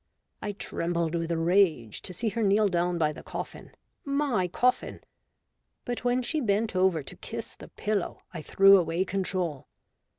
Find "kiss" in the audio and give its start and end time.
7.15-7.53